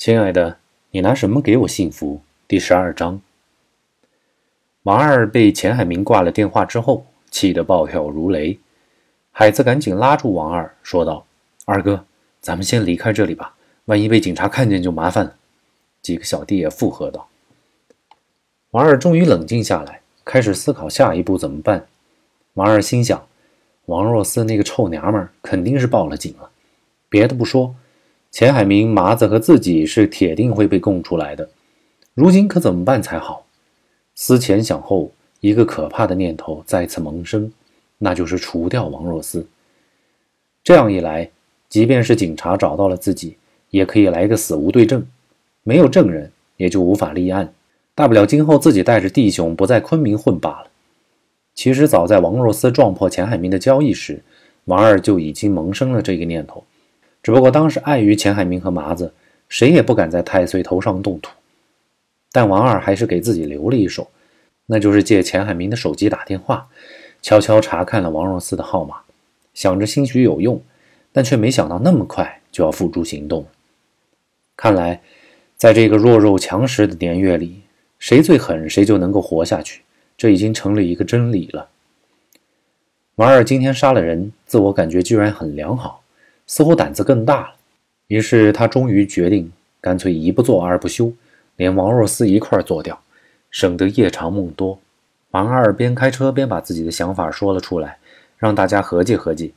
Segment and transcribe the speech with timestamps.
[0.00, 0.56] 亲爱的，
[0.92, 2.22] 你拿什么给我幸福？
[2.48, 3.20] 第十二章。
[4.84, 8.58] 王二被钱海明挂了电话之后，气得暴跳如雷。
[9.30, 11.26] 海子赶紧拉住王二，说道
[11.66, 12.06] ：“二哥，
[12.40, 15.36] 咱们先离开这里吧，万一被警察看见就麻烦了。”
[16.00, 17.28] 几个小弟也附和道。
[18.70, 21.86] 王二终于冷静下来，开始思考下一步怎么办。
[22.54, 23.26] 王二心想：
[23.84, 26.48] 王若思那个臭娘们肯定是报了警了，
[27.10, 27.74] 别的不说。
[28.30, 31.50] 钱海明、麻子和自己是铁定会被供出来的，
[32.14, 33.44] 如今可怎么办才好？
[34.14, 37.50] 思前想后，一个可怕的念头再次萌生，
[37.98, 39.44] 那就是除掉王若思。
[40.62, 41.28] 这样一来，
[41.68, 43.36] 即便是警察找到了自己，
[43.70, 45.04] 也可以来个死无对证，
[45.64, 47.52] 没有证人也就无法立案，
[47.96, 50.68] 大不了今后自己带着弟兄不在昆明混罢了。
[51.54, 54.22] 其实早在王若思撞破钱海明的交易时，
[54.66, 56.62] 王二就已经萌生了这个念头。
[57.22, 59.12] 只不过当时碍于钱海明和麻子，
[59.48, 61.30] 谁也不敢在太岁头上动土。
[62.32, 64.08] 但王二还是给自己留了一手，
[64.66, 66.68] 那就是借钱海明的手机打电话，
[67.20, 68.96] 悄悄查看了王若思的号码，
[69.52, 70.62] 想着兴许有用，
[71.12, 73.44] 但却没想到那么快就要付诸行动。
[74.56, 75.00] 看来，
[75.56, 77.62] 在这个弱肉强食的年月里，
[77.98, 79.82] 谁最狠，谁就能够活下去，
[80.16, 81.68] 这已经成了一个真理了。
[83.16, 85.99] 王二今天杀了人，自我感觉居然很良好。
[86.50, 87.54] 似乎胆子更大了，
[88.08, 91.12] 于是他终于决定，干脆一不做二不休，
[91.54, 93.00] 连王若思一块做掉，
[93.52, 94.76] 省得夜长梦多。
[95.30, 97.98] 王二边开车边把自己的想法说了出来，
[98.36, 99.54] 让大家合计合计。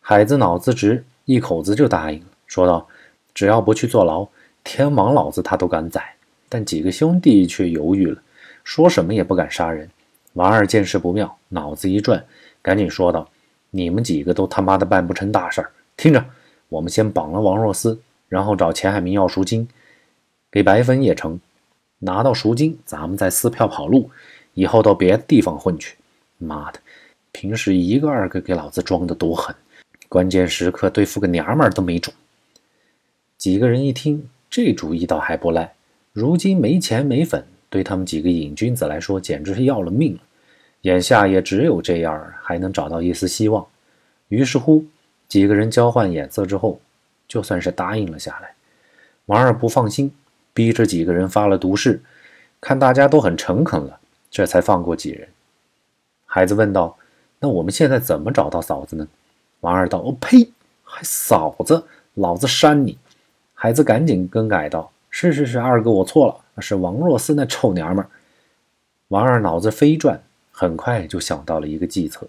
[0.00, 2.86] 海子脑子直，一口子就答应了，说道
[3.34, 4.24] ：“只要不去坐牢，
[4.62, 6.14] 天王老子他都敢宰。”
[6.48, 8.22] 但几个兄弟却犹豫了，
[8.62, 9.90] 说什么也不敢杀人。
[10.34, 12.24] 王二见势不妙，脑子一转，
[12.62, 13.28] 赶紧说道
[13.72, 15.68] ：“你们几个都他妈的办不成大事儿。”
[15.98, 16.24] 听着，
[16.68, 19.68] 我们先绑了王若思，然后找钱海明要赎金，
[20.48, 21.40] 给白粉也成。
[21.98, 24.08] 拿到赎金，咱们再撕票跑路，
[24.54, 25.96] 以后到别的地方混去。
[26.38, 26.78] 妈的，
[27.32, 29.52] 平时一个二个给老子装的多狠，
[30.08, 32.14] 关键时刻对付个娘们儿都没种。
[33.36, 35.74] 几个人一听，这主意倒还不赖。
[36.12, 40.20] 如今没钱没粉，对他们几个瘾君子来说，简直是要了命了。
[40.82, 43.66] 眼下也只有这样，还能找到一丝希望。
[44.28, 44.86] 于是乎。
[45.28, 46.80] 几个人交换眼色之后，
[47.28, 48.54] 就算是答应了下来。
[49.26, 50.12] 王二不放心，
[50.54, 52.02] 逼着几个人发了毒誓，
[52.60, 54.00] 看大家都很诚恳了，
[54.30, 55.28] 这才放过几人。
[56.24, 56.96] 孩子问道
[57.40, 59.06] ：“那我们现在怎么找到嫂子呢？”
[59.60, 60.50] 王二道：“哦呸，
[60.82, 61.84] 还嫂子，
[62.14, 62.96] 老子扇你！”
[63.52, 68.08] 孩子赶紧更改道：“是是是，二哥我错了，是王若思那臭娘们儿。”
[69.08, 70.22] 王二脑子飞转，
[70.52, 72.26] 很快就想到了一个计策。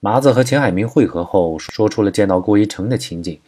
[0.00, 3.40] 麻子和钱海明会合后，说出了见到郭一成的情景。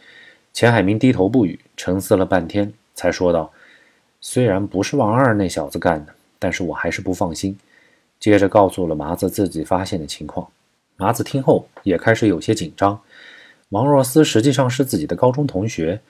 [0.51, 3.51] 钱海明低头不语，沉思了半天，才说道
[4.19, 7.55] ：“虽然不是王二那小子干的，但是我还是不放心。”
[8.19, 10.47] 接着告诉了麻子自己发现的情况。
[10.97, 12.99] 麻子听后也开始有些紧张。
[13.69, 16.01] 王若思实际上是自己的高中同学，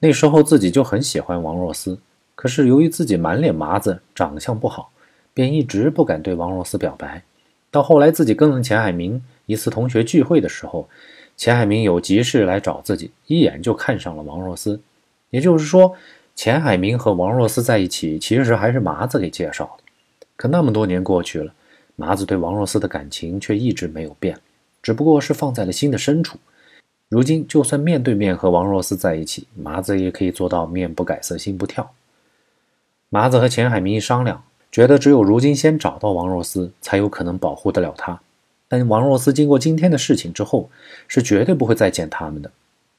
[0.00, 2.00] 那时候自己就很喜欢王若思，
[2.34, 4.90] 可是由于自己满脸麻子，长相不好，
[5.32, 7.22] 便一直不敢对王若思表白。
[7.70, 9.22] 到后来自己跟了钱海明。
[9.46, 10.88] 一次同学聚会的时候，
[11.36, 14.80] 钱海明有急事来找自己，一眼就看上了王若思。
[15.30, 15.94] 也就是说，
[16.34, 19.84] 钱海明和王若思在一起，其实还是麻子给介绍的。
[20.36, 21.52] 可那么多年过去了，
[21.94, 24.38] 麻子对王若思的感情却一直没有变，
[24.82, 26.38] 只不过是放在了心的深处。
[27.08, 31.92] 如今，就算面对面和王若思在一起，麻子也可以做到面不改色心不跳。
[33.08, 34.42] 麻子和钱海明一商量，
[34.72, 38.20] 觉得只有如今先找到王若思，才有可能保护得了他。
[38.68, 40.70] 但王若思经过今天的事情之后，
[41.06, 42.50] 是绝对不会再见他们的。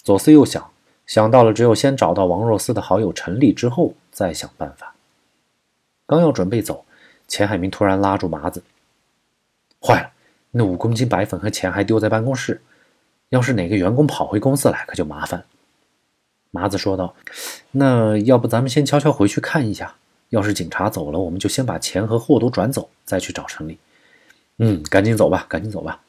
[0.02, 0.70] 左思右想，
[1.06, 4.96] 想到了只有先找到王若思的好友陈丽之后，再想办法。
[6.06, 6.86] 刚要准备走，
[7.28, 8.64] 钱海明突然拉住麻子
[9.84, 10.12] ：“坏了，
[10.52, 12.62] 那五公斤白粉和钱还丢在办公室，
[13.30, 15.44] 要是哪个员工跑回公司来，可就麻烦。”
[16.52, 17.14] 麻子说道
[17.72, 19.96] ：“那要不咱们先悄悄回去看一下，
[20.30, 23.78] 要是警察走了，我们就先把钱和货都转走，再去找陈丽。”
[24.60, 26.02] 嗯，赶紧走吧，赶紧走吧。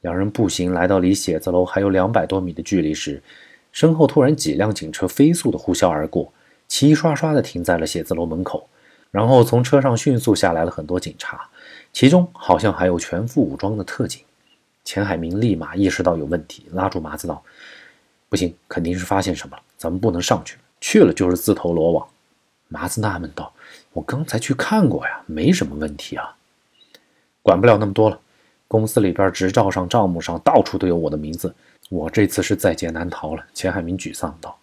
[0.00, 3.22] 两人步行来到离写字楼还有两百多米的距离时，
[3.70, 6.32] 身后突然几辆警车飞速的呼啸而过，
[6.68, 8.68] 齐刷刷的停在了写字楼门口。
[9.10, 11.48] 然后从车上迅速下来了很多警察，
[11.92, 14.22] 其中好像还有全副武装的特警。
[14.84, 17.42] 钱海明立马意识到有问题，拉住麻子道
[18.28, 22.08] ：“不行，肯定是发现什么了，咱们不能上去，去了就是自投罗网。”
[22.68, 23.52] 麻子纳闷道
[23.92, 26.36] ：“我刚才去看过呀，没什么问题啊。”
[27.42, 28.18] 管不了那么多了，
[28.68, 31.54] 公司里边执照上、账目上到处都有我的名字，
[31.90, 33.44] 我这次是在劫难逃了。
[33.52, 34.56] 钱海明沮丧道：“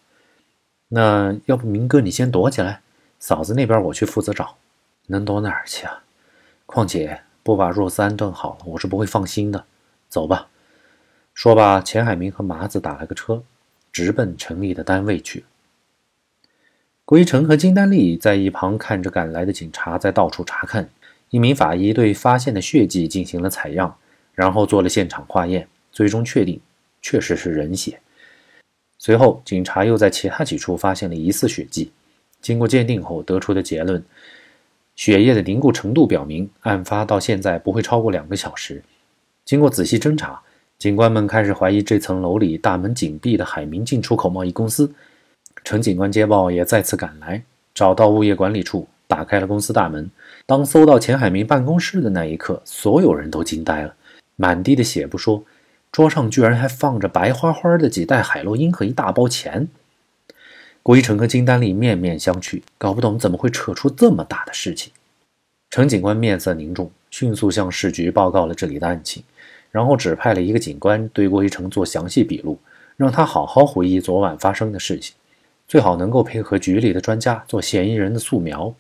[0.88, 2.82] 那要不明哥你先躲起来，
[3.20, 4.56] 嫂子那边我去负责找。
[5.08, 6.04] 能躲哪儿去啊？
[6.66, 9.66] 况且不把若斯安顿好了，我是不会放心的。
[10.08, 10.48] 走吧。
[11.34, 13.44] 说罢，钱海明和麻子打了个车，
[13.92, 15.46] 直奔陈丽的单位去。
[17.06, 20.90] 归城和金丹丽在一旁看着赶来的警察在到处查看。
[21.30, 23.96] 一名法医对发现的血迹进行了采样，
[24.34, 26.60] 然后做了现场化验，最终确定
[27.02, 28.00] 确实是人血。
[28.98, 31.92] 随后，警察又在其他几处发现了疑似血迹。
[32.42, 34.04] 经过鉴定后得出的结论，
[34.96, 38.84] 血液的凝固程度表明，案发到现在不会超过两个小时。
[39.46, 40.42] 经过仔细侦查，
[40.78, 44.92] 警官们开始怀疑这层楼里大门紧闭的海明进出口贸易公司。
[45.64, 47.44] 陈警官接报也再次赶来，
[47.74, 50.10] 找到物业管理处，打开了公司大门。
[50.50, 53.94] 当搜到钱海明办公室的那一刻，所有人都惊呆了。
[54.36, 55.44] 满地的血不说，
[55.92, 59.68] 桌上居然还放着白花花的几袋海洛因和一大包钱。
[60.82, 64.92] 郭一成和金丹丽面面相觑，搞不懂怎么会扯出这么大的事情。
[65.70, 69.22] 陈警官面色凝重，迅速向市局报告了这里的案情，
[69.70, 72.58] 然后指派了一个警官对郭一成做详细笔录，
[72.98, 75.14] 让他好好回忆昨晚发生的事情，
[75.68, 78.74] 最好能够配合局里的专家做嫌疑人的素描。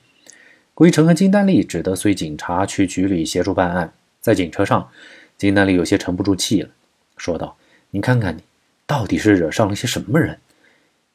[0.80, 3.92] 归城和金丹丽只得随警察去局里协助办案。
[4.22, 4.90] 在警车上，
[5.38, 6.70] 金丹丽有些沉不住气了，
[7.18, 7.58] 说道
[7.92, 8.44] ：“你看看你，
[8.88, 10.40] 到底是惹上了些什么人？”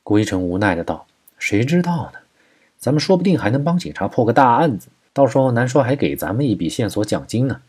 [0.05, 1.07] 归城无奈的道
[1.41, 2.19] ：“谁知道呢？
[2.77, 7.63] 咱们说不定还能帮警察破个大案子，到时候难说还给咱们一笔线索奖金呢。”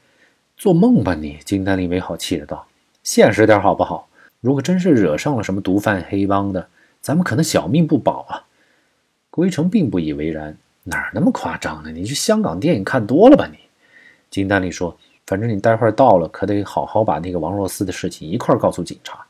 [0.57, 1.39] 做梦吧你！
[1.45, 2.67] 金丹丽没好气的道
[3.03, 4.09] ：“现实点好不好？
[4.41, 6.67] 如果真是惹上了什么毒贩黑帮的，
[6.99, 8.43] 咱们可能小命不保啊！”
[9.31, 10.57] 归城并不以为然。
[10.87, 11.91] 哪儿那么夸张呢？
[11.91, 13.47] 你去香港电影看多了吧？
[13.51, 13.57] 你，
[14.29, 14.95] 金丹丽说
[15.25, 19.25] ：“反正你待会儿到了，可得好好把那个王若思的事情一块儿告诉警察。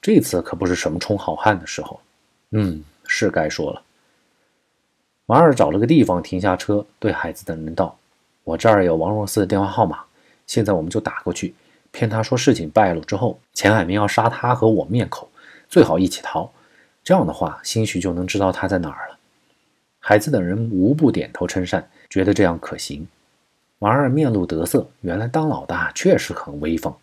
[0.00, 2.00] 这次可不是什么充好汉的时候。”
[2.52, 3.82] 嗯，是该说了。
[5.26, 7.98] 王二找了个地方停下车，对孩子等人道
[8.44, 9.98] ：“我这儿有王若思的电话号码，
[10.46, 11.54] 现在我们就打过去，
[11.90, 15.28] 骗他说事情败露之后，钱海明要杀他和我灭口，
[15.68, 16.50] 最好一起逃。
[17.04, 19.15] 这样的话，兴许就能知道他在哪儿了。”
[20.08, 23.04] 孩子等人无不点头称善，觉得这样可行。
[23.80, 26.94] 王二面露得色，原来当老大确实很威风。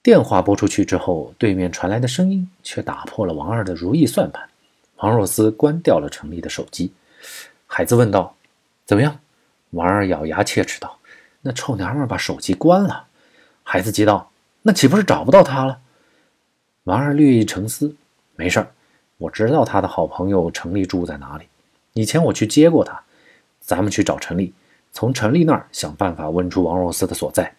[0.00, 4.48] 电话拨出去之后，对面传来的声音却打破了王二的如意算盘。
[4.98, 6.92] 王若思关掉了程丽的手机。
[7.66, 8.32] 孩子问道
[8.86, 9.18] ：“怎么样？”
[9.70, 10.96] 王二咬牙切齿道
[11.42, 13.08] ：“那臭娘们把手机关了。”
[13.64, 14.30] 孩子急道
[14.62, 15.80] ：“那岂不是找不到他了？”
[16.84, 17.92] 王二略一沉思
[18.38, 18.70] ：“没事儿，
[19.18, 21.46] 我知道他的好朋友程丽住在哪里。”
[21.94, 23.02] 以前我去接过他，
[23.60, 24.52] 咱们去找陈丽，
[24.92, 27.54] 从陈丽那儿想办法问出王若思的所在。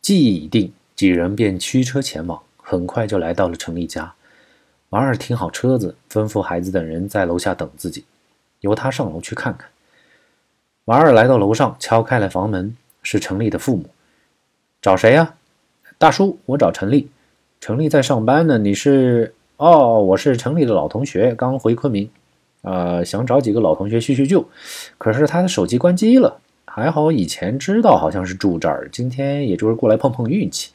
[0.00, 4.14] 计议已定，几人便驱车前往，很快就来到了陈丽家。
[4.90, 8.04] 王二停好车子，吩咐孩子等人在楼下等自己，
[8.60, 9.68] 由他上楼去看看。
[10.86, 13.90] 王二来到楼上，敲开了房门，是陈丽的父母。
[14.80, 15.34] 找谁呀？
[15.98, 17.10] 大叔，我找陈丽。
[17.60, 18.58] 陈丽在上班呢。
[18.58, 19.34] 你是？
[19.56, 22.08] 哦，我是陈丽的老同学，刚回昆明。
[22.66, 24.44] 呃，想找几个老同学叙叙旧，
[24.98, 26.40] 可是他的手机关机了。
[26.64, 30.72] 还好以前知道好像是住这儿，今天也就是过来碰碰运气。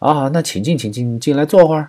[0.00, 1.88] 啊，那请进，请进，进来坐会儿。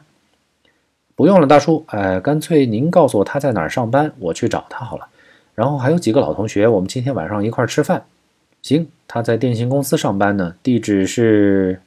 [1.18, 1.84] 不用了，大叔。
[1.88, 5.06] 哎，干脆您告诉我他在哪儿上班，我去找他好了。
[5.54, 8.06] 然后还有几个老同学，我们今天晚上一块儿吃饭。
[8.62, 11.82] 行，他在电信公司上班呢，地址是